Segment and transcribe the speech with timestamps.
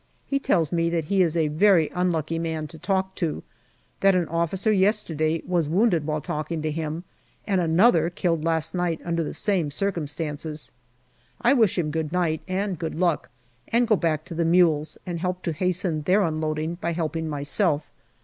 [0.25, 3.43] He tells me that he is a very unlucky man to talk to;
[3.99, 7.03] that an officer yesterday was wounded while talking to him,
[7.45, 10.71] and another killed last night under the same circumstances.
[11.43, 13.29] I wish him" Good night and good luck,"
[13.67, 17.91] and go back to the mules, and help to hasten their unloading by helping myself.